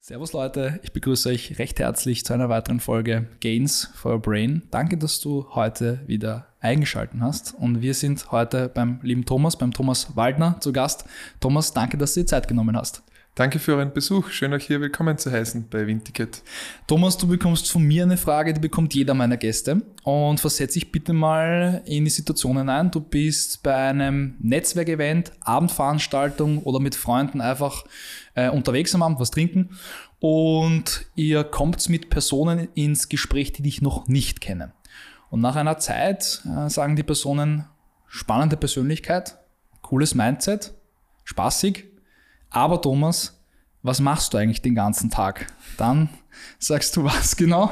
[0.00, 4.62] Servus Leute, ich begrüße euch recht herzlich zu einer weiteren Folge Gains for Your Brain.
[4.70, 9.72] Danke, dass du heute wieder eingeschaltet hast und wir sind heute beim lieben Thomas, beim
[9.72, 11.04] Thomas Waldner zu Gast.
[11.38, 13.02] Thomas, danke, dass du dir Zeit genommen hast.
[13.36, 14.30] Danke für euren Besuch.
[14.30, 16.42] Schön, euch hier willkommen zu heißen bei Windticket.
[16.88, 19.82] Thomas, du bekommst von mir eine Frage, die bekommt jeder meiner Gäste.
[20.02, 22.90] Und versetz dich bitte mal in die Situation hinein.
[22.90, 27.84] Du bist bei einem Netzwerkevent, Abendveranstaltung oder mit Freunden einfach
[28.34, 29.70] äh, unterwegs am Abend was trinken.
[30.18, 34.72] Und ihr kommt mit Personen ins Gespräch, die dich noch nicht kennen.
[35.30, 37.66] Und nach einer Zeit äh, sagen die Personen,
[38.08, 39.38] spannende Persönlichkeit,
[39.82, 40.74] cooles Mindset,
[41.24, 41.89] spaßig,
[42.50, 43.40] aber Thomas,
[43.82, 45.46] was machst du eigentlich den ganzen Tag?
[45.78, 46.08] Dann
[46.58, 47.70] sagst du was genau?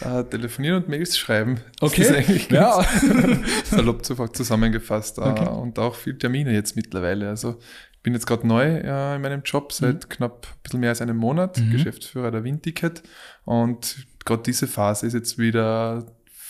[0.00, 1.60] Äh, telefonieren und Mails schreiben.
[1.80, 2.02] Okay.
[2.02, 2.82] Das ist eigentlich ja.
[3.64, 5.18] salopp zusammengefasst.
[5.18, 5.48] Äh, Okay.
[5.48, 7.28] Und auch viel Termine jetzt mittlerweile.
[7.28, 7.58] Also
[7.92, 11.00] ich bin jetzt gerade neu äh, in meinem Job seit knapp ein bisschen mehr als
[11.02, 11.70] einem Monat, Mhm.
[11.72, 13.02] Geschäftsführer der Windticket.
[13.44, 16.04] Und gerade diese Phase ist jetzt wieder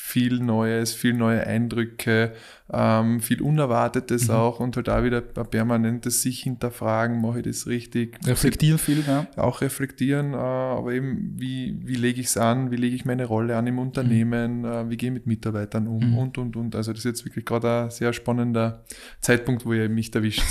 [0.08, 2.32] viel Neues, viel neue Eindrücke,
[2.72, 4.34] ähm, viel Unerwartetes Mhm.
[4.34, 9.04] auch und halt da wieder ein permanentes sich hinterfragen, mache ich das richtig, Reflektieren viel,
[9.06, 9.26] ja.
[9.36, 13.26] auch reflektieren, äh, aber eben, wie, wie lege ich es an, wie lege ich meine
[13.26, 16.18] Rolle an im Unternehmen, äh, wie gehe ich mit Mitarbeitern um Mhm.
[16.18, 16.74] und, und, und.
[16.74, 18.84] Also das ist jetzt wirklich gerade ein sehr spannender
[19.20, 20.42] Zeitpunkt, wo ihr mich erwischt.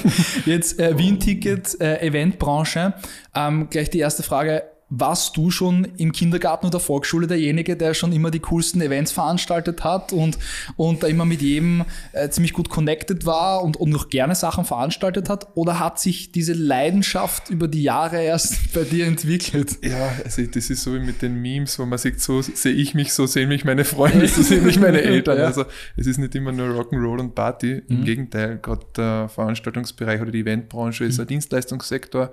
[0.46, 2.94] Jetzt äh, Wien-Ticket, äh, Eventbranche.
[3.36, 4.64] Ähm, gleich die erste Frage.
[4.88, 9.82] Warst du schon im Kindergarten oder Volksschule derjenige, der schon immer die coolsten Events veranstaltet
[9.82, 10.38] hat und,
[10.76, 14.64] und da immer mit jedem äh, ziemlich gut connected war und, und noch gerne Sachen
[14.64, 15.48] veranstaltet hat?
[15.56, 19.78] Oder hat sich diese Leidenschaft über die Jahre erst bei dir entwickelt?
[19.82, 22.94] ja, also das ist so wie mit den Memes, wo man sieht, so sehe ich
[22.94, 25.38] mich, so sehen mich meine Freunde, so sehen mich meine Eltern.
[25.38, 25.46] Ja.
[25.46, 25.64] Also
[25.96, 27.82] es ist nicht immer nur Rock'n'Roll und Party.
[27.88, 28.04] Im Mhm.
[28.04, 31.22] Gegenteil, gerade der Veranstaltungsbereich oder die Eventbranche ist Mhm.
[31.22, 32.32] ein Dienstleistungssektor,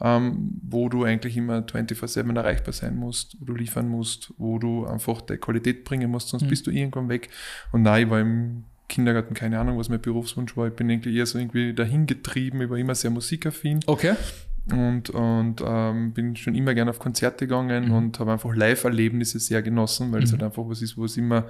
[0.00, 4.86] ähm, wo du eigentlich immer 24-7 erreichbar sein musst, wo du liefern musst, wo du
[4.86, 6.48] einfach die Qualität bringen musst, sonst Mhm.
[6.48, 7.28] bist du irgendwann weg.
[7.72, 10.68] Und nein, ich war im Kindergarten, keine Ahnung, was mein Berufswunsch war.
[10.68, 14.14] Ich bin irgendwie eher so irgendwie dahin getrieben, ich war immer sehr musikaffin Okay.
[14.72, 17.92] und, und ähm, bin schon immer gerne auf Konzerte gegangen Mhm.
[17.92, 20.36] und habe einfach Live-Erlebnisse sehr genossen, weil es Mhm.
[20.38, 21.46] halt einfach was ist, wo es immer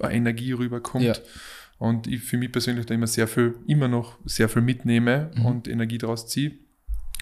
[0.00, 1.04] eine Energie rüberkommt.
[1.04, 1.14] Ja.
[1.78, 5.46] Und ich für mich persönlich da immer sehr viel, immer noch sehr viel mitnehme Mhm.
[5.46, 6.52] und Energie daraus ziehe.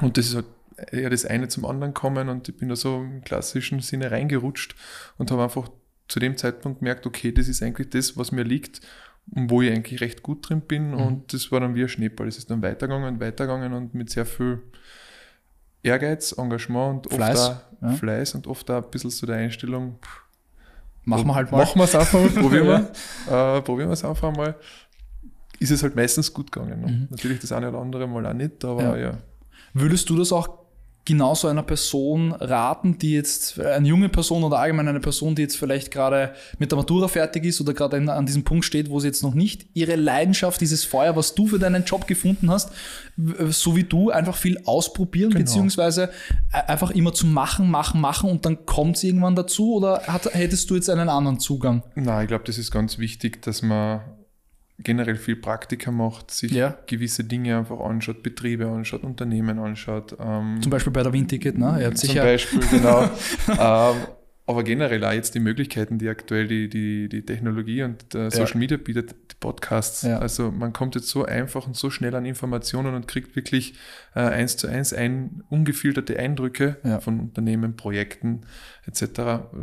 [0.00, 0.46] Und das ist halt
[0.90, 4.74] eher das eine zum anderen kommen und ich bin da so im klassischen Sinne reingerutscht
[5.18, 5.68] und habe einfach
[6.08, 8.80] zu dem Zeitpunkt gemerkt, okay, das ist eigentlich das, was mir liegt
[9.34, 10.90] und wo ich eigentlich recht gut drin bin.
[10.90, 11.00] Mhm.
[11.00, 12.28] Und das war dann wie ein Schneeball.
[12.28, 14.62] Es ist dann weitergegangen und weitergegangen und mit sehr viel
[15.82, 17.92] Ehrgeiz, Engagement und Fleiß, oft auch ja.
[17.92, 19.98] Fleiß und oft auch ein bisschen so der Einstellung,
[21.06, 21.58] Machen wir halt mal.
[21.58, 23.56] Machen wir es einfach mal, probieren wir.
[23.58, 24.56] äh, probieren wir es einfach mal.
[25.60, 26.80] Ist es halt meistens gut gegangen.
[26.80, 26.86] Ne?
[26.90, 27.08] Mhm.
[27.10, 28.96] Natürlich das eine oder andere Mal auch nicht, aber Ja.
[28.96, 29.18] ja.
[29.72, 30.65] Würdest du das auch
[31.06, 35.56] genauso einer Person raten, die jetzt, eine junge Person oder allgemein eine Person, die jetzt
[35.56, 39.06] vielleicht gerade mit der Matura fertig ist oder gerade an diesem Punkt steht, wo sie
[39.06, 42.70] jetzt noch nicht ihre Leidenschaft, dieses Feuer, was du für deinen Job gefunden hast,
[43.48, 45.44] so wie du, einfach viel ausprobieren, Genau.
[45.44, 46.10] beziehungsweise
[46.52, 50.26] äh, einfach immer zu machen, machen, machen und dann kommt es irgendwann dazu oder hat,
[50.34, 51.82] hättest du jetzt einen anderen Zugang?
[51.94, 54.00] Nein, ich glaube, das ist ganz wichtig, dass man
[54.78, 56.76] generell viel Praktika macht, sich Ja.
[56.86, 60.16] gewisse Dinge einfach anschaut, Betriebe anschaut, Unternehmen anschaut.
[60.20, 61.80] Ähm, Zum Beispiel bei der Windticket, ne?
[61.84, 63.02] Habt Zum sicher, Beispiel, genau.
[63.48, 63.96] ähm,
[64.48, 68.58] aber generell auch jetzt die Möglichkeiten, die aktuell die, die, die Technologie und äh, Social
[68.58, 70.02] Media bietet, die Podcasts.
[70.02, 70.18] Ja.
[70.20, 73.74] Also man kommt jetzt so einfach und so schnell an Informationen und kriegt wirklich
[74.14, 77.00] äh, eins zu eins ein, ungefilterte Eindrücke Ja.
[77.00, 78.42] von Unternehmen, Projekten
[78.86, 79.02] etc.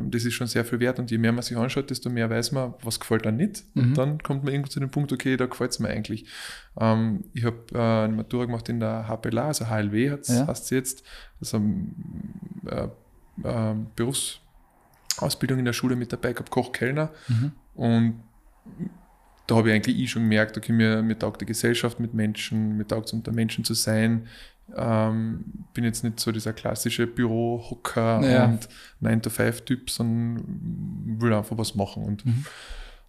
[0.09, 2.51] Das ist schon sehr viel wert und je mehr man sich anschaut, desto mehr weiß
[2.51, 3.63] man, was gefällt einem nicht.
[3.75, 3.83] Mhm.
[3.83, 6.25] Und dann kommt man irgendwo zu dem Punkt, okay, da gefällt es mir eigentlich.
[6.77, 10.47] Ähm, ich habe äh, eine Matura gemacht in der HPLA, also HLW Ja.
[10.47, 11.03] heißt sie jetzt.
[11.39, 11.61] Also
[12.69, 12.87] äh,
[13.43, 13.75] äh,
[15.17, 17.09] Berufsausbildung in der Schule mit dabei gehabt, Koch, Kellner.
[17.27, 17.51] Mhm.
[17.75, 18.19] Und
[19.47, 22.77] da habe ich eigentlich eh schon gemerkt, okay, mir, mir taugt die Gesellschaft mit Menschen,
[22.77, 24.27] mir taugt es unter Menschen zu sein.
[24.75, 25.43] Ähm,
[25.73, 28.45] bin jetzt nicht so dieser klassische Bürohocker Ja.
[28.45, 28.69] und
[29.01, 32.03] 9-to-5-Typ, sondern will einfach was machen.
[32.03, 32.45] Und Mhm.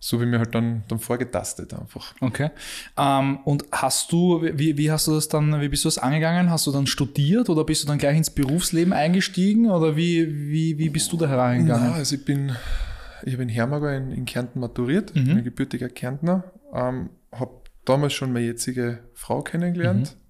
[0.07, 2.15] So wie mir halt dann, dann vorgetastet einfach.
[2.21, 2.51] Okay.
[2.99, 6.51] Ähm, und hast du, wie, wie hast du das dann, wie bist du das angegangen?
[6.51, 10.77] Hast du dann studiert oder bist du dann gleich ins Berufsleben eingestiegen oder wie, wie,
[10.77, 11.95] wie bist du da herangegangen?
[11.95, 12.53] also ich bin,
[13.23, 15.25] ich habe in Hermagor in, in Kärnten maturiert, Mhm.
[15.25, 17.53] bin ein gebürtiger Kärntner, ähm, habe
[17.87, 20.17] damals schon meine jetzige Frau kennengelernt.
[20.17, 20.24] Ähm,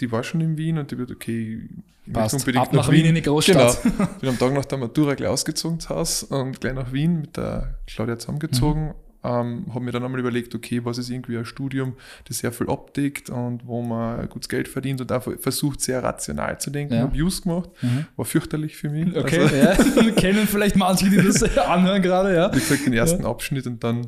[0.00, 1.68] die war schon in Wien und die wird, okay,
[2.06, 2.34] ich Passt.
[2.34, 3.82] unbedingt Ab nach Wien in die Großstadt.
[3.82, 4.08] Genau.
[4.20, 7.36] Bin am Tag nach der Matura gleich ausgezogen zu Hause und gleich nach Wien mit
[7.36, 8.94] der Claudia zusammengezogen.
[9.22, 11.94] Ähm, habe mir dann einmal überlegt, okay, was ist irgendwie ein Studium,
[12.26, 16.58] das sehr viel abdeckt und wo man gutes Geld verdient und einfach versucht, sehr rational
[16.58, 16.94] zu denken.
[16.94, 17.02] Ja.
[17.02, 18.06] Habe Use gemacht, Mhm.
[18.16, 19.14] war fürchterlich für mich.
[19.14, 20.10] Okay, Also, ja.
[20.16, 22.50] kennen vielleicht manche, die das anhören gerade, ja.
[22.54, 24.06] wie gesagt, den ersten Abschnitt und dann,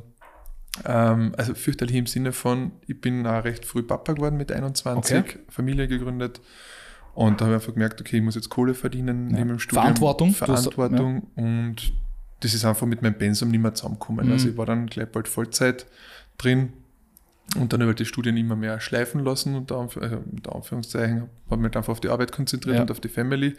[0.87, 5.17] ähm, also fürchterlich im Sinne von, ich bin auch recht früh Papa geworden mit 21,
[5.19, 5.39] Okay.
[5.49, 6.41] Familie gegründet
[7.15, 9.37] und da habe ich einfach gemerkt, okay, ich muss jetzt Kohle verdienen Ja.
[9.39, 9.83] neben dem Studium.
[9.83, 10.29] Verantwortung.
[10.29, 11.93] Du hast- Verantwortung und
[12.41, 14.27] das ist einfach mit meinem Pensum nicht mehr zusammengekommen.
[14.27, 14.33] Mhm.
[14.33, 15.87] Also ich war dann gleich bald Vollzeit
[16.39, 16.73] drin
[17.57, 21.29] und dann habe ich die Studien immer mehr schleifen lassen unter, Anf äh, unter Anführungszeichen,
[21.51, 22.83] habe mich einfach auf die Arbeit konzentriert Ja.
[22.83, 23.57] und auf die Family.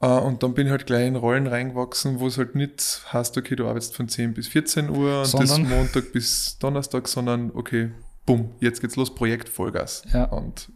[0.00, 3.36] Äh, und dann bin ich halt gleich in Rollen reingewachsen, wo es halt nicht heißt,
[3.38, 7.50] okay, du arbeitest von 10 bis 14 Uhr und das Sondern- Montag bis Donnerstag, sondern
[7.54, 7.90] okay,
[8.26, 10.02] bumm, jetzt geht's los, Projekt Vollgas.
[10.12, 10.24] Ja.
[10.24, 10.70] Und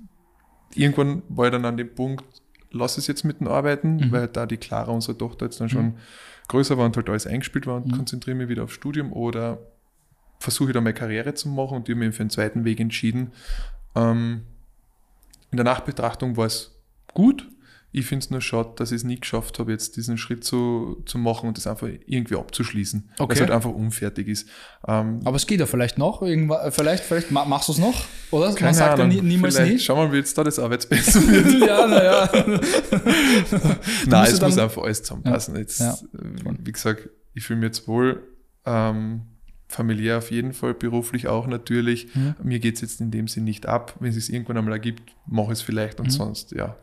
[0.75, 2.25] irgendwann war ich dann an dem Punkt,
[2.71, 4.13] lass es jetzt mit dem Arbeiten, Mhm.
[4.13, 5.95] weil da die Clara, unsere Tochter, jetzt dann schon
[6.49, 7.93] größer war und halt alles eingespielt war und Mhm.
[7.97, 9.59] konzentriere mich wieder aufs Studium oder
[10.39, 12.79] versuche ich da meine Karriere zu machen und die haben mich für einen zweiten Weg
[12.81, 13.33] entschieden.
[13.97, 14.43] Ähm,
[15.51, 16.79] in der Nachbetrachtung war es
[17.15, 17.49] gut.
[17.91, 21.03] Ich finde es nur schade, dass ich es nie geschafft habe, jetzt diesen Schritt zu,
[21.07, 23.09] zu machen und das einfach irgendwie abzuschließen.
[23.17, 23.35] Weil Okay.
[23.35, 24.47] es halt einfach unfertig ist.
[24.87, 26.21] Ähm, Aber es geht ja vielleicht noch.
[26.21, 28.49] Irgendwann, vielleicht, vielleicht ma- machst du es noch, oder?
[28.55, 29.11] keine Man sagt Ahnung.
[29.17, 29.79] ja nie, niemals Vielleicht nie.
[29.79, 31.61] Schauen wir mal, wie jetzt da das Arbeitsbesser wird.
[31.67, 32.31] ja, naja.
[34.07, 35.57] Nein, es muss einfach alles zusammenpassen.
[35.57, 35.93] Jetzt, Ja.
[35.93, 38.23] äh, wie gesagt, ich fühle mich jetzt wohl.
[38.67, 39.23] Ähm,
[39.71, 42.15] familiär auf jeden Fall, beruflich auch natürlich.
[42.15, 42.35] Mhm.
[42.43, 43.95] Mir geht es jetzt in dem Sinn nicht ab.
[44.01, 46.11] Wenn es es irgendwann einmal ergibt, mache ich es vielleicht und Mhm.
[46.11, 46.77] sonst, ja.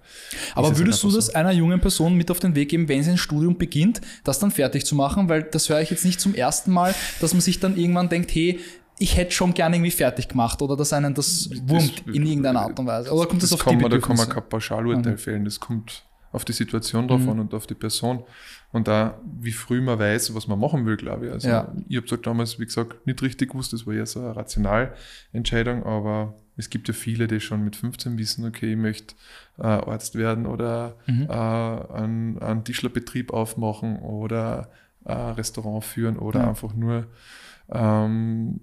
[0.53, 3.17] Aber würdest du das einer jungen Person mit auf den Weg geben, wenn sie ein
[3.17, 5.27] Studium beginnt, das dann fertig zu machen?
[5.29, 8.33] Weil das höre ich jetzt nicht zum ersten Mal, dass man sich dann irgendwann denkt,
[8.35, 8.59] hey,
[8.99, 12.79] ich hätte schon gerne irgendwie fertig gemacht oder dass einen das wurmt in irgendeiner Art
[12.79, 13.11] und Weise.
[13.11, 15.17] Oder kommt das, das auf kann die man, da kann man kein Pauschalurteil Mhm.
[15.17, 15.43] fällen.
[15.43, 17.29] Das kommt auf die Situation drauf Mhm.
[17.29, 18.23] an und auf die Person.
[18.75, 21.31] Und da, wie früh man weiß, was man machen will, glaube ich.
[21.31, 21.73] Also Ja.
[21.87, 25.83] ich habe halt damals, wie gesagt, nicht richtig gewusst, das war eher so eine Rationalentscheidung,
[25.85, 29.15] aber es gibt ja viele, die schon mit 15 wissen, okay, ich möchte
[29.59, 31.27] äh, Arzt werden oder Mhm.
[31.29, 34.69] äh, einen, einen Tischlerbetrieb aufmachen oder
[35.05, 36.49] ein Restaurant führen oder Ja.
[36.49, 37.07] einfach nur
[37.71, 38.59] ähm,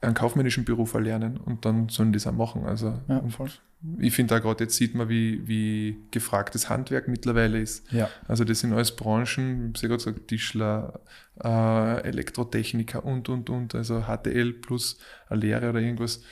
[0.00, 2.64] einen kaufmännischen Beruf erlernen und dann sollen die das auch machen.
[2.64, 3.50] Also Ja, voll.
[3.98, 7.90] Ich finde da gerade jetzt sieht man, wie, wie gefragt das Handwerk mittlerweile ist.
[7.92, 8.10] Ja.
[8.26, 11.00] Also das sind alles Branchen, ich habe gerade gesagt, Tischler,
[11.42, 14.98] äh, Elektrotechniker und, und, und, also HTL plus
[15.28, 16.22] eine Lehre oder irgendwas,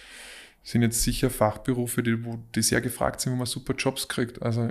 [0.64, 4.42] sind jetzt sicher Fachberufe, die, wo, die sehr gefragt sind, wo man super Jobs kriegt.
[4.42, 4.68] Also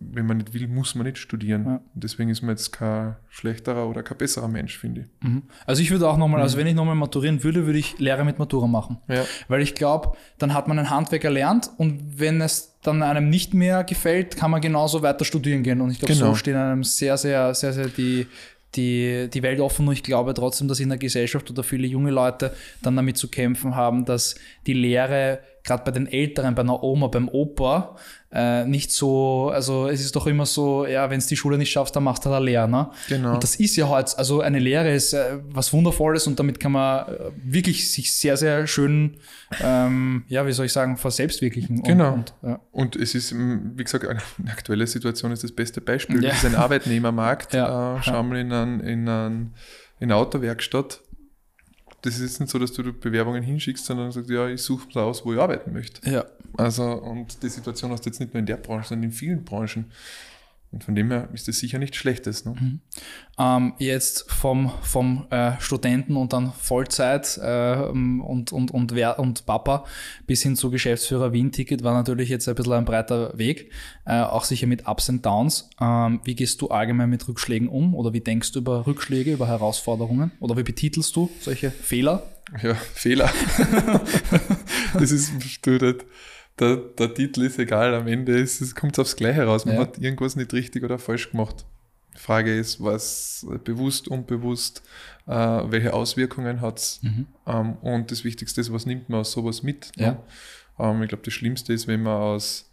[0.00, 1.64] wenn man nicht will, muss man nicht studieren.
[1.66, 1.80] Ja.
[1.94, 5.06] Deswegen ist man jetzt kein schlechterer oder kein besserer Mensch, finde ich.
[5.28, 5.42] Mhm.
[5.66, 6.60] Also ich würde auch nochmal, also Mhm.
[6.60, 8.98] wenn ich nochmal maturieren würde, würde ich Lehre mit Matura machen.
[9.08, 9.24] Ja.
[9.48, 13.54] Weil ich glaube, dann hat man ein Handwerk erlernt und wenn es dann einem nicht
[13.54, 15.80] mehr gefällt, kann man genauso weiter studieren gehen.
[15.80, 16.26] Und ich glaube, Genau.
[16.26, 18.26] so stehen einem sehr, sehr, sehr, sehr die,
[18.74, 19.86] die, die Welt offen.
[19.88, 23.28] Und ich glaube trotzdem, dass in der Gesellschaft oder viele junge Leute dann damit zu
[23.28, 24.34] kämpfen haben, dass
[24.66, 27.96] die Lehre gerade bei den Älteren, bei einer Oma, beim Opa,
[28.34, 31.70] äh, nicht so, also es ist doch immer so, ja, wenn es die Schule nicht
[31.70, 32.68] schaffst, dann machst du halt eine Lehre.
[32.68, 32.90] Ne?
[33.08, 33.34] Genau.
[33.34, 36.72] Und das ist ja heute, also eine Lehre ist äh, was Wundervolles und damit kann
[36.72, 39.18] man äh, wirklich sich sehr, sehr schön,
[39.62, 41.78] ähm, ja, wie soll ich sagen, verselbstwirklichen.
[41.78, 42.14] Und, Genau.
[42.14, 42.60] Und, ja.
[42.72, 44.20] Und es ist, wie gesagt, eine
[44.50, 46.22] aktuelle Situation ist das beste Beispiel.
[46.22, 46.30] Ja.
[46.30, 47.54] Das ist ein Arbeitnehmermarkt.
[47.54, 49.54] Ja, Äh, schau mal in, ein, in, ein,
[50.00, 51.00] in eine Autowerkstatt.
[52.04, 55.02] Das ist jetzt nicht so, dass du Bewerbungen hinschickst, sondern sagst, ja, ich suche mir
[55.02, 56.08] aus, wo ich arbeiten möchte.
[56.08, 56.26] ja.
[56.56, 59.42] Also, und die Situation hast du jetzt nicht nur in der Branche, sondern in vielen
[59.42, 59.86] Branchen.
[60.74, 62.44] Und von dem her ist das sicher nichts Schlechtes.
[62.44, 62.80] Ne?
[63.38, 69.46] Ähm, jetzt vom, vom äh, Studenten und dann Vollzeit äh, und, und, und, wer, und
[69.46, 69.84] Papa
[70.26, 73.70] bis hin zu Geschäftsführer Wien-Ticket war natürlich jetzt ein bisschen ein breiter Weg,
[74.04, 75.70] äh, auch sicher mit Ups und Downs.
[75.80, 79.46] Ähm, wie gehst du allgemein mit Rückschlägen um oder wie denkst du über Rückschläge, über
[79.46, 82.24] Herausforderungen oder wie betitelst du solche Fehler?
[82.60, 83.32] Ja, Fehler.
[84.94, 85.32] das ist
[85.64, 85.78] du,
[86.58, 89.64] der, der, Titel ist egal, am Ende ist, es kommt aufs Gleiche raus.
[89.64, 89.80] Man Ja.
[89.82, 91.64] hat irgendwas nicht richtig oder falsch gemacht.
[92.14, 94.82] Die Frage ist, was bewusst, unbewusst,
[95.26, 97.00] äh, welche Auswirkungen hat es?
[97.02, 97.26] Mhm.
[97.46, 99.90] Ähm, und das Wichtigste ist, was nimmt man aus sowas mit?
[99.96, 100.12] Ja.
[100.12, 100.18] Ne?
[100.78, 102.70] Ähm, ich glaube, das Schlimmste ist, wenn man aus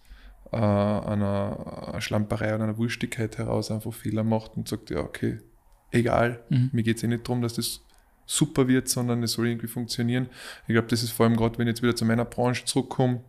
[0.52, 5.40] äh, einer Schlamperei oder einer Wurstigkeit heraus einfach Fehler macht und sagt, ja, okay,
[5.92, 6.70] egal, Mhm.
[6.74, 7.82] mir geht es eh nicht darum, dass das
[8.26, 10.30] super wird, sondern es soll irgendwie funktionieren.
[10.68, 13.22] Ich glaube, das ist vor allem gerade, wenn ich jetzt wieder zu meiner Branche zurückkomme,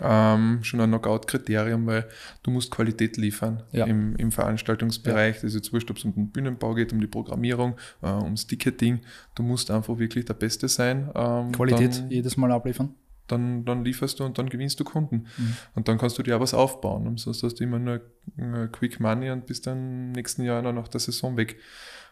[0.00, 2.08] ähm, schon ein Knockout-Kriterium, weil
[2.42, 3.86] du musst Qualität liefern Ja.
[3.86, 5.36] im, im Veranstaltungsbereich.
[5.36, 8.46] Das ist jetzt wurscht, ob es um den Bühnenbau geht, um die Programmierung, äh, ums
[8.46, 9.00] Ticketing.
[9.34, 11.10] Du musst einfach wirklich der Beste sein.
[11.14, 12.94] Ähm, Qualität Dann, jedes Mal abliefern.
[13.28, 15.26] dann, dann lieferst du und dann gewinnst du Kunden.
[15.38, 15.56] Mhm.
[15.74, 17.06] Und dann kannst du dir auch was aufbauen.
[17.06, 18.00] Und sonst hast du immer nur
[18.36, 21.56] äh, Quick Money und bist dann im nächsten Jahr noch nach der Saison weg.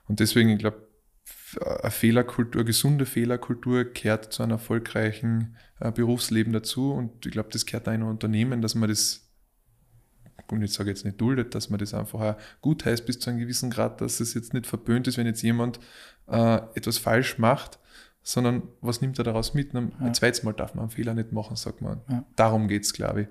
[0.08, 0.86] Und deswegen, ich glaube,
[1.60, 6.92] eine Fehlerkultur, gesunde Fehlerkultur gehört zu einem erfolgreichen äh, Berufsleben dazu.
[6.92, 9.28] Und ich glaube, das gehört auch in ein Unternehmen, dass man das,
[10.50, 13.30] und ich sage jetzt nicht duldet, dass man das einfach auch gut heißt bis zu
[13.30, 15.80] einem gewissen Grad, dass es jetzt nicht verböhnt ist, wenn jetzt jemand
[16.28, 17.78] äh, etwas falsch macht,
[18.22, 19.74] sondern was nimmt er daraus mit?
[19.74, 20.12] Ein, ja.
[20.12, 22.00] zweites Mal darf man einen Fehler nicht machen, sagt man.
[22.08, 22.24] Ja.
[22.36, 23.28] Darum geht es, glaube ich.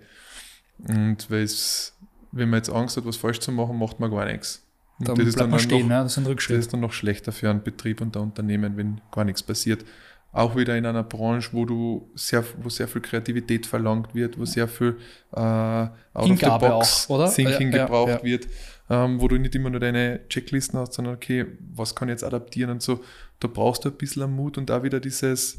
[0.90, 4.66] Und wenn man jetzt Angst hat, was falsch zu machen, macht man gar nichts.
[5.02, 6.04] Und da das ist dann man stehen, noch, ne?
[6.04, 9.26] das, ist das ist dann noch schlechter für einen Betrieb und ein Unternehmen, wenn gar
[9.26, 9.84] nichts passiert.
[10.32, 14.46] Auch wieder in einer Branche, wo du sehr, wo sehr viel Kreativität verlangt wird, wo
[14.46, 14.98] sehr viel
[15.34, 15.92] äh, out
[16.24, 17.34] Hingabe of the box auch, oder?
[17.34, 18.24] Thinking ja, gebraucht ja.
[18.24, 18.48] wird,
[18.90, 22.24] ähm, wo du nicht immer nur deine Checklisten hast, sondern okay, was kann ich jetzt
[22.24, 23.04] adaptieren und so.
[23.40, 25.58] Da brauchst du ein bisschen Mut und da wieder dieses,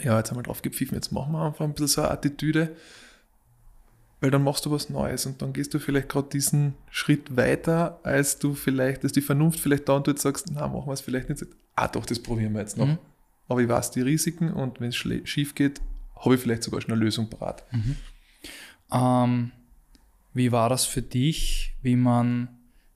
[0.00, 2.76] ja, jetzt haben wir drauf gepfiffen, jetzt machen wir einfach ein bisschen so eine Attitüde
[4.20, 8.00] weil dann machst du was Neues und dann gehst du vielleicht gerade diesen Schritt weiter,
[8.02, 11.02] als du vielleicht, dass die Vernunft vielleicht da und du sagst, na, machen wir es
[11.02, 11.44] vielleicht nicht.
[11.74, 12.86] Ah, doch, das probieren wir jetzt noch.
[12.86, 12.98] Mhm.
[13.48, 15.80] Aber ich weiß die Risiken und wenn es schief geht,
[16.16, 17.64] habe ich vielleicht sogar schon eine Lösung parat.
[17.72, 17.96] Mhm.
[18.92, 19.52] Ähm,
[20.32, 22.48] wie war das für dich, wie man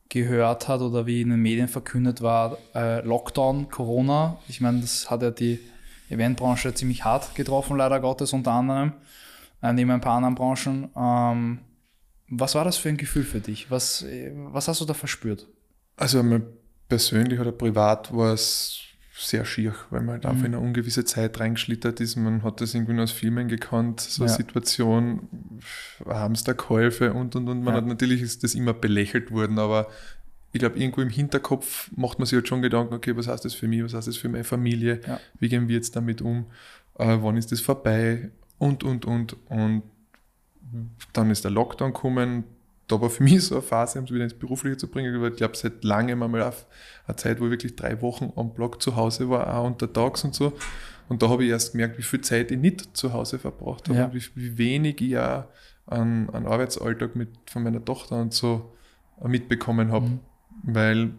[0.09, 4.39] gehört hat oder wie in den Medien verkündet war, äh, Lockdown, Corona?
[4.49, 5.61] Ich meine, das hat ja die
[6.09, 8.95] Eventbranche ziemlich hart getroffen, leider Gottes unter anderem
[9.63, 10.89] neben ein paar anderen Branchen.
[10.97, 11.59] Ähm,
[12.29, 13.71] was war das für ein Gefühl für dich?
[13.71, 14.05] Was,
[14.53, 15.49] was hast du da verspürt?
[15.97, 16.23] Also
[16.89, 18.81] persönlich oder privat war es
[19.21, 20.31] sehr schier, weil man halt mhm.
[20.31, 22.17] einfach in eine ungewisse Zeit reingeschlittert ist.
[22.17, 24.37] Man hat das irgendwie nur aus Filmen gekannt, so eine ja.
[24.37, 25.29] Situation,
[26.07, 27.63] Hamsterkäufe und und und.
[27.63, 27.81] Man ja.
[27.81, 29.89] hat natürlich ist das immer belächelt worden, aber
[30.53, 33.55] ich glaube, irgendwo im Hinterkopf macht man sich halt schon Gedanken, okay, was heißt das
[33.55, 35.21] für mich, was heißt das für meine Familie, ja.
[35.39, 36.47] wie gehen wir jetzt damit um,
[36.99, 39.37] äh, wann ist das vorbei, und, und, und.
[39.49, 39.83] Und
[41.13, 42.45] dann ist der Lockdown gekommen.
[42.87, 45.13] Da war für mich so eine Phase, um es wieder ins Berufliche zu bringen.
[45.25, 46.67] Ich glaube, seit langem einmal auf
[47.07, 50.35] eine Zeit, wo ich wirklich drei Wochen am Block zu Hause war, auch untertags und
[50.35, 50.53] so.
[51.09, 53.99] Und da habe ich erst gemerkt, wie viel Zeit ich nicht zu Hause verbracht habe,
[53.99, 54.15] ja.
[54.15, 55.49] wie, wie, wenig ich ja
[55.87, 58.77] an, an Arbeitsalltag mit, von meiner Tochter und so
[59.25, 60.07] mitbekommen habe.
[60.07, 60.21] Mhm.
[60.63, 61.11] Weil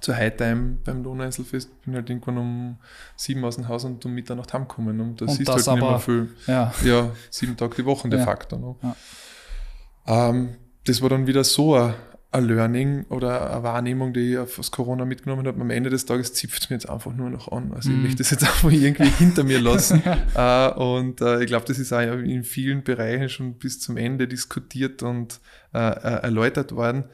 [0.00, 2.76] zur Hightime beim Lohneinselfest bin halt irgendwann um
[3.16, 5.00] sieben aus dem Haus und um Mitternacht heimgekommen.
[5.00, 6.28] Und das ist halt aber, nicht mehr viel.
[6.46, 6.74] Ja.
[6.84, 8.56] ja, sieben Tage die Woche de facto.
[8.56, 8.74] Ne?
[8.82, 10.30] Ja.
[10.30, 11.94] Ähm, das war dann wieder so ein,
[12.30, 15.60] ein Learning oder eine Wahrnehmung, die ich aus Corona mitgenommen habe.
[15.60, 17.72] Am Ende des Tages zipft es mir jetzt einfach nur noch an.
[17.72, 17.92] Also mm.
[17.92, 18.02] ich mhm.
[18.04, 20.02] möchte das jetzt einfach irgendwie hinter mir lassen.
[20.34, 24.28] äh, und äh, ich glaube, das ist auch in vielen Bereichen schon bis zum Ende
[24.28, 25.40] diskutiert und
[25.72, 27.04] äh, äh erläutert worden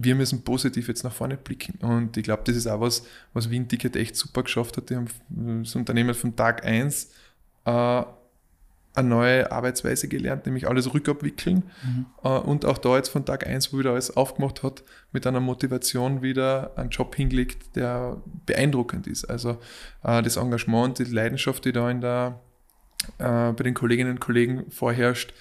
[0.00, 1.76] wir müssen positiv jetzt nach vorne blicken.
[1.84, 3.02] Und ich glaube, das ist auch was,
[3.32, 4.90] was Winticket echt super geschafft hat.
[4.90, 5.08] Die haben
[5.64, 7.10] das Unternehmen von Tag 1
[7.64, 8.02] äh,
[8.94, 11.64] eine neue Arbeitsweise gelernt, nämlich alles rückabwickeln.
[11.82, 12.06] Mhm.
[12.22, 15.40] Äh, und auch da jetzt von Tag 1, wo wieder alles aufgemacht hat, mit einer
[15.40, 19.24] Motivation wieder einen Job hingelegt, der beeindruckend ist.
[19.24, 19.58] Also
[20.04, 22.38] äh, das Engagement, die Leidenschaft, die da in der,
[23.18, 25.34] äh, bei den Kolleginnen und Kollegen vorherrscht,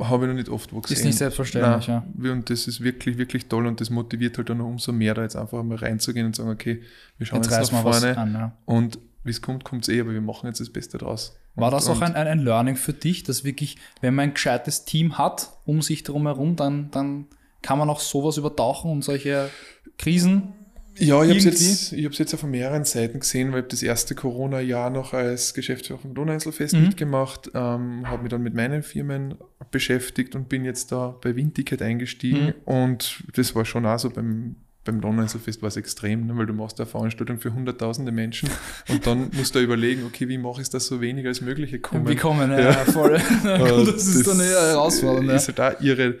[0.00, 0.98] habe ich noch nicht oft wo gesehen.
[0.98, 2.32] Ist nicht selbstverständlich, Nein, ja.
[2.32, 5.22] Und das ist wirklich, wirklich toll und das motiviert halt dann noch umso mehr, da
[5.22, 6.82] jetzt einfach mal reinzugehen und sagen, okay,
[7.18, 8.52] wir schauen jetzt, jetzt nach vorne an, ja.
[8.64, 11.36] und wie es kommt, kommt es eh, aber wir machen jetzt das Beste draus.
[11.54, 14.84] War das auch ein, ein, ein Learning für dich, dass wirklich, wenn man ein gescheites
[14.84, 17.26] Team hat um sich drum herum, dann, dann
[17.62, 19.50] kann man auch sowas übertauchen und solche
[19.96, 20.52] Krisen
[20.98, 24.90] ja, ich habe es jetzt, jetzt auf mehreren Seiten gesehen, weil ich das erste Corona-Jahr
[24.90, 26.82] noch als Geschäftsführer vom Donauinselfest mhm.
[26.82, 29.34] mitgemacht, ähm, habe mich dann mit meinen Firmen
[29.70, 32.54] beschäftigt und bin jetzt da bei Windticket eingestiegen mhm.
[32.64, 36.52] und das war schon auch so beim, beim Donauinselfest war es extrem, ne, weil du
[36.52, 38.48] machst eine Veranstaltung für hunderttausende Menschen
[38.88, 42.08] und dann musst du überlegen, okay, wie mache ich das so wenig als möglich kommen?
[42.08, 42.72] Wie kommen, ja, ja.
[42.72, 43.12] voll.
[43.42, 45.28] das, das ist dann eine Herausforderung.
[45.30, 46.18] Ist halt auch ihre,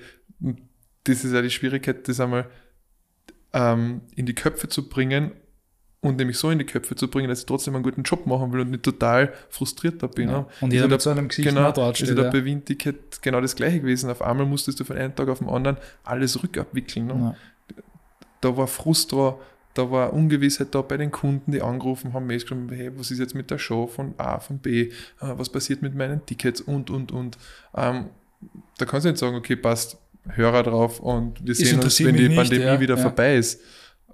[1.04, 2.50] das ist ja die Schwierigkeit, das einmal
[3.54, 5.32] ähm, in die Köpfe zu bringen
[6.00, 8.52] und nämlich so in die Köpfe zu bringen, dass ich trotzdem einen guten Job machen
[8.52, 10.28] will und nicht total frustriert da bin.
[10.28, 10.46] Ja.
[10.60, 12.10] Und jeder mit so einem Gesicht genau, dort steht.
[12.10, 14.10] Ist ja bei Windticket genau das gleiche gewesen.
[14.10, 17.06] Auf einmal musstest du von einem Tag auf den anderen alles rückabwickeln.
[17.06, 17.14] Ne?
[17.14, 17.82] Ja.
[18.42, 19.38] Da war Frust da,
[19.72, 23.18] da war Ungewissheit da bei den Kunden, die angerufen haben, mir geschrieben, hey, was ist
[23.18, 26.90] jetzt mit der Show von A, von B, äh, was passiert mit meinen Tickets und,
[26.90, 27.38] und, und.
[27.74, 28.10] Ähm,
[28.76, 29.96] da kannst du nicht sagen, okay, passt,
[30.28, 33.02] Hörer drauf und wir sehen uns, wenn die nicht, Pandemie ja, wieder ja.
[33.02, 33.60] vorbei ist.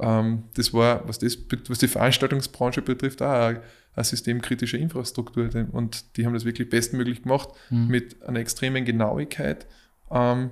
[0.00, 1.38] Ähm, das war, was, das,
[1.68, 3.62] was die Veranstaltungsbranche betrifft, auch eine,
[3.94, 5.48] eine systemkritische Infrastruktur.
[5.72, 7.88] Und die haben das wirklich bestmöglich gemacht mhm.
[7.88, 9.66] mit einer extremen Genauigkeit
[10.10, 10.50] ähm,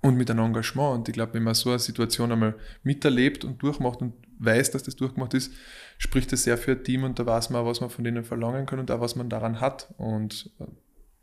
[0.00, 0.94] und mit einem Engagement.
[0.94, 4.82] Und ich glaube, wenn man so eine Situation einmal miterlebt und durchmacht und weiß, dass
[4.82, 5.52] das durchgemacht ist,
[5.98, 8.66] spricht das sehr für ein Team und da weiß man, was man von denen verlangen
[8.66, 9.92] kann und auch was man daran hat.
[9.98, 10.64] Und äh,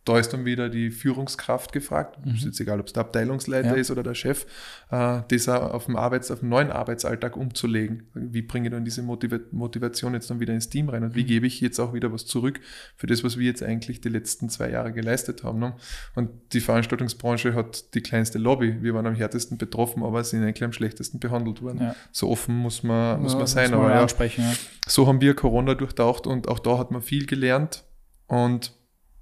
[0.05, 2.33] da ist dann wieder die Führungskraft gefragt, mhm.
[2.33, 3.75] ist jetzt egal, ob es der Abteilungsleiter ja.
[3.75, 4.45] ist oder der Chef,
[4.91, 8.07] äh, das auf dem Arbeits-, auf dem neuen Arbeitsalltag umzulegen.
[8.13, 11.23] Wie bringe ich dann diese Motiva Motivation jetzt dann wieder ins Team rein und wie
[11.23, 11.27] mhm.
[11.27, 12.59] gebe ich jetzt auch wieder was zurück
[12.95, 15.59] für das, was wir jetzt eigentlich die letzten zwei Jahre geleistet haben.
[15.59, 15.75] Ne?
[16.15, 18.81] Und die Veranstaltungsbranche hat die kleinste Lobby.
[18.81, 21.81] Wir waren am härtesten betroffen, aber sind eigentlich am schlechtesten behandelt worden.
[21.81, 21.95] Ja.
[22.11, 23.71] So offen muss man, muss man sein.
[23.71, 24.53] Muss man aber ja,
[24.87, 27.83] so haben wir Corona durchtaucht und auch da hat man viel gelernt
[28.27, 28.78] und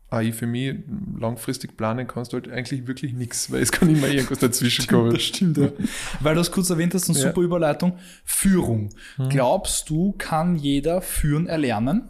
[0.10, 0.76] AI für mich
[1.20, 5.12] langfristig planen kannst du halt eigentlich wirklich nichts, weil es kann immer irgendwas dazwischen kommen.
[5.12, 5.70] Das stimmt, ja.
[6.22, 7.28] Weil du es kurz erwähnt hast, eine ja.
[7.28, 7.98] super Überleitung.
[8.24, 8.90] Führung.
[9.18, 9.30] Mhm.
[9.30, 12.08] Glaubst du, kann jeder führen erlernen?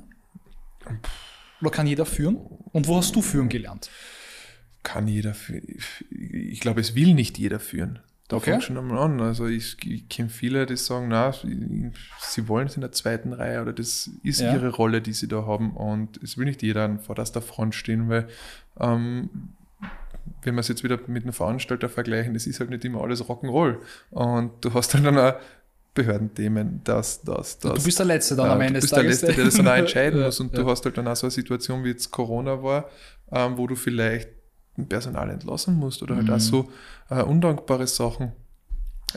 [1.62, 2.38] Oder kann jeder führen?
[2.72, 3.90] Und wo hast du führen gelernt?
[4.84, 5.64] Kann jeder führen.
[6.12, 8.00] Ich glaube, es will nicht jeder führen.
[8.28, 8.52] Da okay.
[8.52, 9.22] fängt schon einmal an.
[9.22, 11.34] Also ich, ich kenne viele, die sagen, na,
[12.20, 14.54] sie wollen es in der zweiten Reihe oder das ist ja.
[14.54, 15.76] ihre Rolle, die sie da haben.
[15.76, 18.28] Und es will nicht jeder an vorderster Front stehen, weil
[18.80, 19.30] ähm,
[20.42, 23.24] wenn wir es jetzt wieder mit einem Veranstalter vergleichen, das ist halt nicht immer alles
[23.24, 23.78] Rock'n'Roll.
[24.12, 25.36] Und du hast halt dann auch
[25.94, 27.74] Behördenthemen, das, das, das.
[27.74, 29.04] Du bist der Letzte dann am Ende des Tages.
[29.04, 30.40] Du bist der Letzte, der das dann auch entscheiden muss.
[30.40, 30.64] Und ja.
[30.64, 32.90] du hast halt dann auch so eine Situation, wie jetzt Corona war,
[33.32, 34.30] ähm, wo du vielleicht
[34.86, 36.34] Personal entlassen musst oder halt mhm.
[36.34, 36.72] auch so
[37.10, 38.34] äh, undankbare Sachen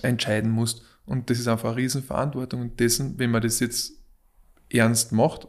[0.02, 0.82] entscheiden musst.
[1.04, 2.60] Und das ist einfach eine Riesenverantwortung.
[2.60, 3.92] Und dessen, wenn man das jetzt
[4.70, 5.48] ernst macht,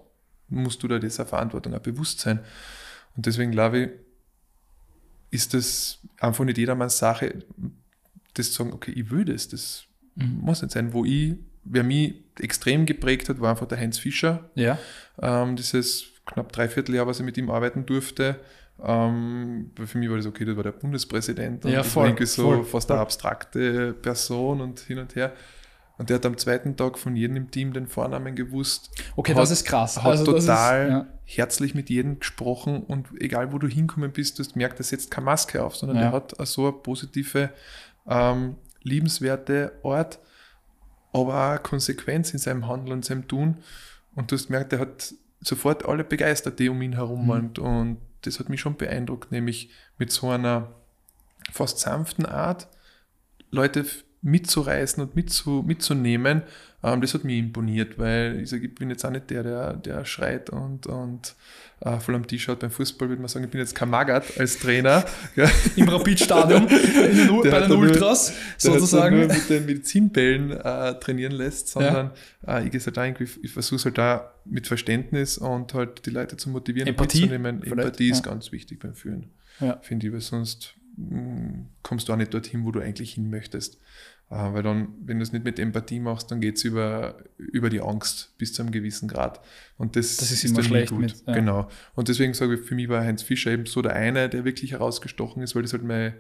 [0.50, 2.40] musst du da dieser Verantwortung auch bewusst sein.
[3.16, 3.90] Und deswegen glaube ich,
[5.32, 7.44] ist das einfach nicht jedermanns Sache,
[8.34, 10.40] das zu sagen, okay, ich will das, das mhm.
[10.42, 10.94] muss nicht sein.
[10.94, 14.50] Wo ich, wer mich extrem geprägt hat, war einfach der Heinz Fischer.
[14.56, 14.78] Ja.
[15.22, 18.40] Ähm, dieses knapp dreiviertel Jahr, was ich mit ihm arbeiten durfte,
[18.84, 22.44] ähm, für mich war das okay, das war der Bundespräsident und ja, voll, irgendwie so
[22.44, 22.96] voll, fast voll.
[22.96, 25.34] eine abstrakte Person und hin und her.
[25.98, 28.90] Und der hat am zweiten Tag von jedem im Team den Vornamen gewusst.
[29.16, 29.98] Okay, hat, das ist krass.
[29.98, 31.08] Hat also total ist, ja.
[31.26, 35.12] herzlich mit jedem gesprochen und egal wo du hinkommen bist, du hast gemerkt, er setzt
[35.12, 36.06] keine Maske auf, sondern ja.
[36.06, 37.52] er hat so eine positive,
[38.08, 40.18] ähm, liebenswerte Art,
[41.14, 43.58] aber auch Konsequenz in seinem Handeln und seinem Tun.
[44.16, 47.28] Und du hast gemerkt, er hat sofort alle begeistert, die um ihn herum mhm.
[47.28, 47.58] waren.
[47.58, 50.76] Und das hat mich schon beeindruckt, nämlich mit so einer
[51.52, 52.68] fast sanften Art.
[53.50, 53.86] Leute
[54.22, 56.44] mitzureißen und mitzu, mitzunehmen,
[56.84, 59.74] ähm, das hat mich imponiert, weil ich sage, ich bin jetzt auch nicht der, der,
[59.74, 61.36] der schreit und, und
[61.82, 64.60] äh, voll am T-Shirt beim Fußball würde man sagen, ich bin jetzt kein Magat als
[64.60, 65.04] Trainer.
[65.76, 66.68] Im Rapid-Stadion,
[67.44, 69.18] bei den Ultras nur, sozusagen.
[69.20, 72.12] Nur mit den Medizinbällen äh, trainieren lässt, sondern
[72.46, 72.60] ja.
[72.60, 76.38] äh, ich, halt irgendwie, ich versuche es halt da mit Verständnis und halt die Leute
[76.38, 77.64] zu motivieren Empathie, mitzunehmen.
[77.64, 78.32] Empathie ist ja.
[78.32, 79.78] ganz wichtig beim Führen, ja.
[79.82, 83.30] finde ich, weil sonst mh, mm, kommst du auch nicht dorthin, wo du eigentlich hin
[83.30, 83.80] möchtest.
[84.32, 87.70] Äh, weil dann, wenn du es nicht mit Empathie machst, dann geht es über, über
[87.70, 89.42] die Angst bis zu einem gewissen Grad.
[89.78, 91.02] Und das, das ist, ist immer schlecht gut.
[91.02, 91.34] Mit, ja.
[91.34, 91.68] Genau.
[91.96, 94.72] Und deswegen sage ich, für mich war Heinz Fischer eben so der eine, der wirklich
[94.72, 96.14] herausgestochen ist, weil das halt mein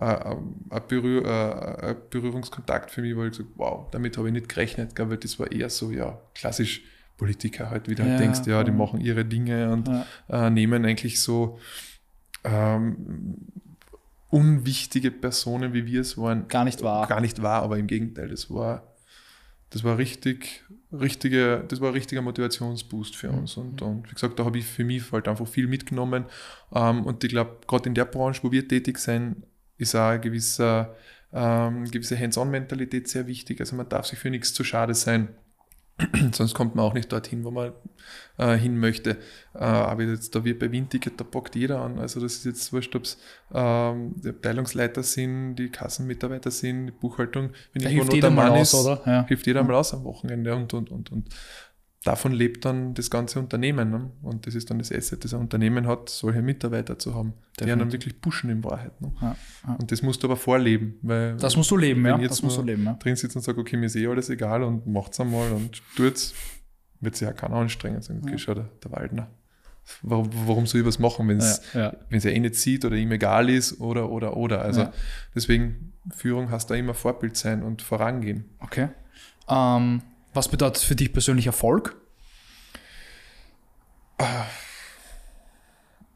[0.00, 3.26] äh, ein, Berühr, äh, ein Berührungskontakt für mich war.
[3.26, 6.82] Ich gesagt, wow, damit habe ich nicht gerechnet, weil das war eher so, ja, klassisch
[7.18, 10.06] Politiker halt, wie du halt ja, denkst, ja, die machen ihre Dinge und ja.
[10.30, 11.58] äh, nehmen eigentlich so
[12.44, 13.36] ähm,
[14.30, 17.06] unwichtige Personen, wie wir es waren, gar nicht wahr.
[17.06, 18.94] Gar nicht wahr, aber im Gegenteil, das war,
[19.70, 23.56] das war richtig, richtige, das war ein richtiger Motivationsboost für uns.
[23.56, 23.62] Mhm.
[23.62, 26.26] Und, und wie gesagt, da habe ich für mich halt einfach viel mitgenommen.
[26.74, 29.44] Ähm, und ich glaube, gerade in der Branche, wo wir tätig sind,
[29.78, 30.94] ist auch eine gewisse,
[31.32, 33.60] ähm, gewisse Hands-on-Mentalität sehr wichtig.
[33.60, 35.28] Also man darf sich für nichts zu schade sein.
[36.32, 37.72] Sonst kommt man auch nicht dorthin, wo man
[38.36, 39.18] äh, hin möchte.
[39.54, 41.98] Äh, aber jetzt da wird bei Windticket, da packt jeder an.
[41.98, 43.18] Also das ist jetzt wurscht, ob es
[43.52, 47.50] ähm, die Abteilungsleiter sind, die Kassenmitarbeiter sind, die Buchhaltung.
[47.72, 49.02] Wenn da hilft jeder mal aus, oder?
[49.06, 49.26] Ja.
[49.26, 51.28] Hilft jeder mal aus am Wochenende und, und, und, und
[52.04, 53.90] davon lebt dann das ganze Unternehmen.
[53.90, 54.10] Ne?
[54.22, 57.64] Und das ist dann das Asset, das ein Unternehmen hat, solche Mitarbeiter zu haben, Definitiv.
[57.64, 59.00] die dann wirklich pushen in Wahrheit.
[59.00, 59.12] Ne?
[59.20, 59.74] Ja, ja.
[59.74, 60.98] Und das musst du aber vorleben.
[61.02, 62.16] Weil das musst du leben, ja.
[62.18, 62.94] das musst du leben, ja.
[62.94, 66.34] drin sitzt und sagt, okay, mir ist eh alles egal und macht's einmal und tut's,
[67.00, 68.00] wird sich ja keiner anstrengen.
[68.00, 68.38] Sagen, okay, ja.
[68.38, 69.28] schau, der, der Waldner.
[70.02, 72.30] Warum, warum soll ich was machen, wenn es ja, ja.
[72.30, 74.60] eh nicht sieht oder ihm egal ist oder, oder, oder.
[74.60, 74.88] Also
[75.34, 78.44] deswegen, Führung hast da immer Vorbild sein und vorangehen.
[78.60, 78.88] Okay.
[79.48, 80.02] Ähm,
[80.38, 81.96] was bedeutet für dich persönlich Erfolg?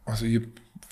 [0.05, 0.49] Also ich habe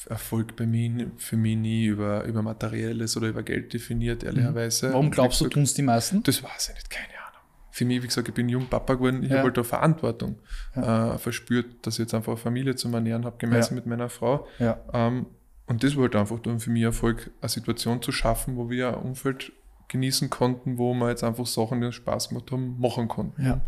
[0.08, 4.88] Erfolg bei mir für mich nie über, über Materielles oder über Geld definiert, ehrlicherweise.
[4.88, 4.92] Mhm.
[4.92, 6.24] Warum glaubst du, tun es die meisten?
[6.24, 7.40] Das weiß ich nicht, keine Ahnung.
[7.70, 9.36] Für mich, wie gesagt, ich bin jung Papa geworden, ich ja.
[9.36, 10.40] habe halt da Verantwortung
[10.74, 11.14] ja.
[11.14, 13.76] äh, verspürt, dass ich jetzt einfach eine Familie zu ernähren habe, gemeinsam ja.
[13.76, 14.48] mit meiner Frau.
[14.58, 15.26] Ähm,
[15.66, 18.88] und das war halt einfach dann für mich Erfolg, eine Situation zu schaffen, wo wir
[18.88, 19.52] ein Umfeld
[19.90, 23.44] genießen konnten, wo wir jetzt einfach Sachen, die uns Spaß gemacht haben, machen konnten.
[23.44, 23.60] Ja.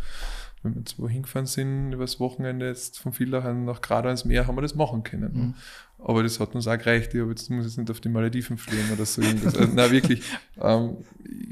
[0.63, 4.47] wenn wir jetzt wohin gefahren sind, übers Wochenende jetzt von Villach nach Gradau ins Meer,
[4.47, 5.33] haben wir das machen können.
[5.35, 5.55] Mhm.
[5.99, 7.15] Aber das hat uns auch gereicht.
[7.15, 9.23] Ich jetzt muss jetzt nicht auf die Malediven fliegen oder so.
[9.23, 9.57] irgendwas.
[9.57, 10.23] Also, nein, wirklich.
[10.61, 10.99] Ähm,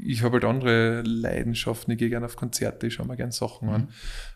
[0.05, 1.91] ich habe halt andere Leidenschaften.
[1.91, 3.87] Ich gehe gerne auf Konzerte, ich schaue mir gerne Sachen an.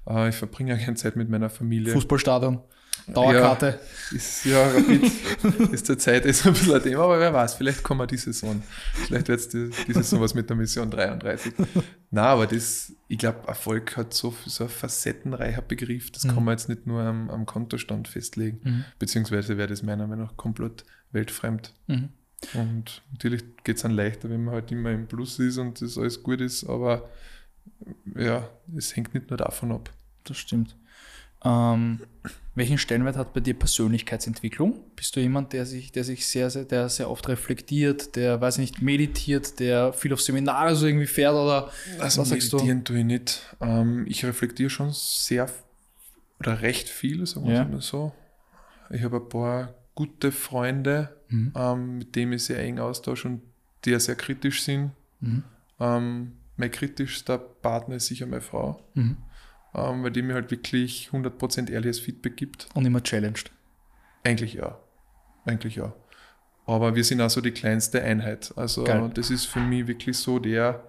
[0.05, 1.93] Äh, ich verbringe auch gerne Zeit mit meiner Familie.
[1.93, 2.59] Fußballstadion,
[3.07, 3.79] Dauerkarte.
[4.11, 5.11] Ja, ist, ja, Rapid
[5.71, 8.17] ist zur Zeit ist ein bisschen ein Thema, aber wer weiß, vielleicht kommen wir die
[8.17, 8.61] Saison.
[8.93, 11.53] Vielleicht wird es die, die Saison was mit der Mission 33.
[12.11, 16.53] Na, aber das, ich glaube, Erfolg hat so, so ein facettenreicher Begriff, das kann man
[16.53, 18.85] jetzt nicht nur am, am Kontostand festlegen, Mhm.
[18.99, 21.73] beziehungsweise wäre das meiner Meinung nach komplett weltfremd.
[21.87, 22.09] Mhm.
[22.53, 25.97] Und natürlich geht es dann leichter, wenn man halt immer im Plus ist und das
[25.97, 27.09] alles gut ist, aber
[28.15, 29.89] ja, es hängt nicht nur davon ab.
[30.23, 30.75] Das stimmt.
[31.43, 31.99] Ähm,
[32.55, 34.79] welchen Stellenwert hat bei dir Persönlichkeitsentwicklung?
[34.95, 38.55] Bist du jemand, der sich, der sich sehr, sehr, der sehr oft reflektiert, der, weiß
[38.57, 41.69] ich nicht, meditiert, der viel auf Seminare so irgendwie fährt oder
[41.99, 42.57] Also was sagst du?
[42.57, 43.55] meditieren tue ich nicht.
[43.61, 45.49] Ähm, ich reflektiere schon sehr
[46.39, 47.63] oder recht viel, sagen wir Ja.
[47.63, 48.13] es mal so.
[48.89, 51.53] Ich habe ein paar gute Freunde, Mhm.
[51.55, 53.41] ähm, mit denen ich sehr eng austausche und
[53.83, 54.91] die ja sehr kritisch sind.
[55.19, 55.43] Mhm.
[55.79, 59.17] Ähm, mein kritischster Partner ist sicher meine Frau, Mhm.
[59.75, 62.67] Ähm, weil die mir halt wirklich 100% ehrliches Feedback gibt.
[62.73, 63.51] Und immer challenged.
[64.23, 64.79] Eigentlich ja.
[65.45, 65.93] Eigentlich ja.
[66.65, 68.53] Aber wir sind auch so die kleinste Einheit.
[68.55, 69.11] Also Geil.
[69.13, 70.83] das ist für mich wirklich so der,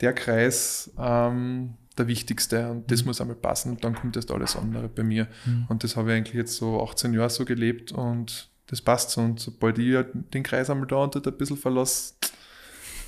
[0.00, 2.70] der Kreis, ähm, der wichtigste.
[2.70, 5.28] Und das muss einmal passen und dann kommt erst alles andere bei mir.
[5.44, 5.66] Mhm.
[5.68, 9.20] Und das habe ich eigentlich jetzt so 18 Jahre so gelebt und das passt so.
[9.20, 9.96] Und sobald ich
[10.34, 12.14] den Kreis einmal da und ein bisschen verlasse,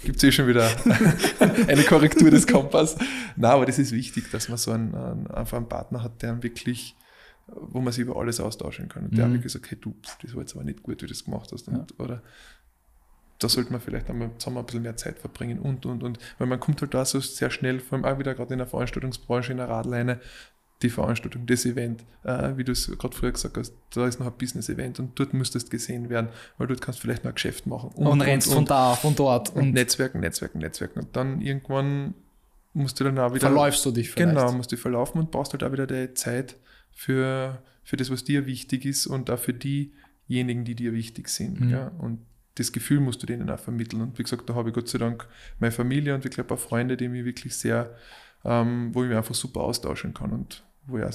[0.04, 0.68] gibt es eh schon wieder
[1.68, 2.96] eine Korrektur des Kompass.
[3.36, 6.32] Na, aber das ist wichtig, dass man so einen, einen, einfach einen Partner hat, der
[6.32, 6.96] einen wirklich,
[7.46, 9.06] wo man sich über alles austauschen kann.
[9.06, 9.34] Und der Mhm.
[9.34, 11.68] wirklich sagt, hey du, das war jetzt aber nicht gut, wie du das gemacht hast.
[11.68, 12.22] Und, Oder
[13.38, 16.18] da sollte man vielleicht einmal zusammen ein bisschen mehr Zeit verbringen und, und, und.
[16.38, 18.68] Weil man kommt halt da so sehr schnell, vor allem auch wieder gerade in der
[18.68, 20.20] Veranstaltungsbranche, in der Radleine,
[20.82, 24.26] die Veranstaltung, das Event, äh, wie du es gerade früher gesagt hast, da ist noch
[24.26, 27.66] ein Business-Event und dort müsstest gesehen werden, weil dort kannst du vielleicht noch ein Geschäft
[27.66, 27.90] machen.
[27.94, 31.00] Und, rennst von da, von dort und, und Netzwerken, Netzwerken, Netzwerken.
[31.00, 32.14] Und dann irgendwann
[32.74, 33.48] musst du dann auch wieder.
[33.48, 34.30] verläufst du dich vielleicht.
[34.30, 36.56] Genau, musst du verlaufen und brauchst halt auch wieder die Zeit
[36.90, 41.60] für, für das, was dir wichtig ist und auch für diejenigen, die dir wichtig sind.
[41.60, 41.70] Mhm.
[41.70, 41.88] Ja?
[41.98, 42.20] Und
[42.56, 44.02] das Gefühl musst du denen auch vermitteln.
[44.02, 45.26] Und wie gesagt, da habe ich Gott sei Dank
[45.58, 47.94] meine Familie und wirklich ein paar Freunde, die mich wirklich sehr,
[48.44, 51.12] ähm, wo ich mich einfach super austauschen kann und wo auch,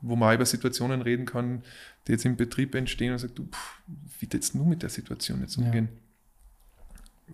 [0.00, 1.62] wo man über Situationen reden kann,
[2.06, 3.80] die jetzt im Betrieb entstehen und sagt, du, pff,
[4.20, 5.64] wie jetzt nur mit der Situation jetzt Ja.
[5.64, 5.88] umgehen.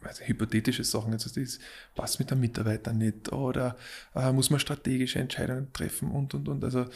[0.02, 1.58] Also hypothetische Sachen, jetzt also das
[1.96, 3.76] passt mit der Mitarbeiter nicht oder
[4.14, 6.62] äh, muss man strategische Entscheidungen treffen und und und.
[6.62, 6.86] Also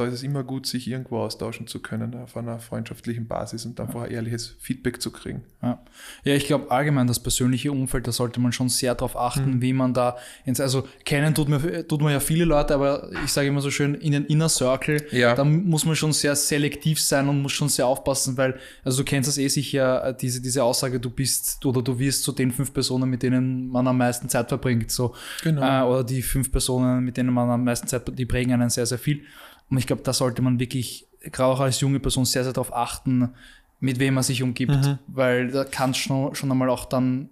[0.00, 3.78] da ist es immer gut, sich irgendwo austauschen zu können auf einer freundschaftlichen Basis und
[3.80, 5.42] einfach ein ehrliches Feedback zu kriegen.
[5.62, 5.78] Ja,
[6.24, 9.62] ja ich glaube allgemein das persönliche Umfeld, da sollte man schon sehr darauf achten, Mhm.
[9.62, 13.32] wie man da ins, also kennen tut man, tut man ja viele Leute, aber ich
[13.32, 15.34] sage immer so schön, in den Inner Circle, Ja.
[15.34, 19.04] da muss man schon sehr selektiv sein und muss schon sehr aufpassen, weil, also du
[19.04, 22.72] kennst das eh sicher, diese, diese Aussage, du bist oder du wirst zu den fünf
[22.72, 25.14] Personen, mit denen man am meisten Zeit verbringt, so.
[25.42, 25.62] Genau.
[25.62, 28.86] Äh, oder die fünf Personen, mit denen man am meisten Zeit, die prägen einen sehr,
[28.86, 29.22] sehr viel.
[29.70, 32.74] Und ich glaube, da sollte man wirklich, gerade auch als junge Person, sehr, sehr darauf
[32.74, 33.30] achten,
[33.78, 34.98] mit wem man sich umgibt, Mhm.
[35.06, 37.28] weil da kann es schon, schon einmal auch dann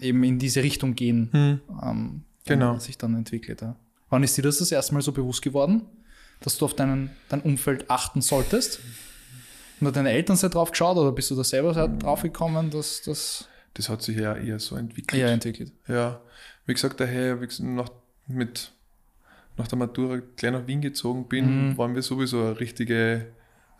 [0.00, 1.60] eben in diese Richtung gehen, Hm.
[1.82, 2.72] ähm, Genau.
[2.72, 3.62] wenn sich dann entwickelt.
[3.62, 3.76] Ja.
[4.10, 5.82] Wann ist dir das das erste Mal so bewusst geworden,
[6.40, 8.80] dass du auf deinen, dein Umfeld achten solltest?
[9.80, 12.70] Und hat deine Eltern sehr drauf geschaut oder bist du da selber sehr drauf gekommen,
[12.70, 15.20] dass das Das hat sich ja eher so entwickelt.
[15.20, 15.70] eher entwickelt?
[15.86, 16.20] Ja,
[16.66, 17.90] wie gesagt, daher, wie gesagt, nach,
[18.26, 18.72] mit,
[19.56, 21.78] nach der Matura gleich nach Wien gezogen bin, Mhm.
[21.78, 23.26] waren wir sowieso eine richtige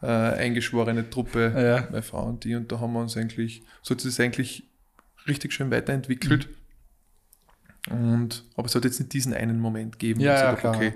[0.03, 1.89] äh, eingeschworene Truppe, Ja.
[1.91, 4.65] meine Frau und die, und da haben wir uns eigentlich, so hat es eigentlich
[5.27, 6.49] richtig schön weiterentwickelt.
[7.91, 10.95] Und, aber es hat jetzt nicht diesen einen Moment gegeben, wo ich gesagt habe, okay,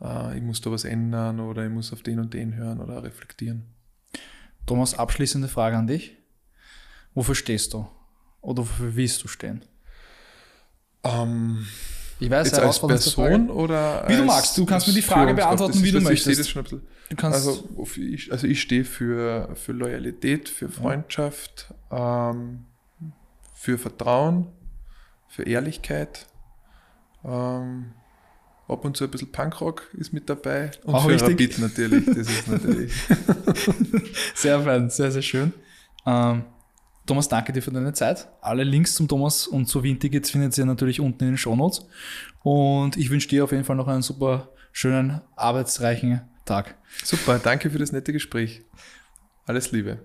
[0.00, 0.30] Ja.
[0.30, 3.02] äh, ich muss da was ändern oder ich muss auf den und den hören oder
[3.02, 3.64] reflektieren.
[4.66, 6.16] Thomas, abschließende Frage an dich.
[7.14, 7.86] Wofür stehst du?
[8.40, 9.64] Oder wofür willst du stehen?
[11.04, 11.66] Ähm,
[12.18, 14.56] Ich weiß, jetzt als Person oder Wie du magst.
[14.56, 16.40] Du kannst mir die Frage beantworten, wie du was, Ich sehe möchtest.
[16.40, 17.68] das schon ein bisschen Du kannst, Also,
[18.00, 22.64] ich, also ich stehe für, für Loyalität, für Freundschaft, ähm,
[23.54, 24.48] für Vertrauen,
[25.28, 26.26] für Ehrlichkeit.
[27.24, 27.92] Ähm,
[28.66, 30.72] ab und zu ein bisschen Punkrock ist mit dabei.
[30.84, 31.30] Und Auch für wichtig.
[31.30, 32.06] Rapid natürlich.
[32.06, 32.92] Das ist natürlich.
[34.34, 35.52] Sehr fein, sehr, sehr schön.
[36.06, 36.44] Ähm,
[37.06, 38.28] Thomas, danke dir für deine Zeit.
[38.40, 41.86] Alle Links zum Thomas und zu Wien-Tickets findet ihr natürlich unten in den Shownotes.
[42.42, 46.76] Und ich wünsche dir auf jeden Fall noch einen super schönen, arbeitsreichen Tag.
[47.04, 48.62] Super, danke für das nette Gespräch.
[49.46, 50.00] Alles Liebe.